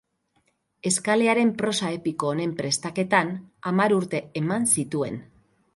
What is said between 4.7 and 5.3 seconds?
zituen.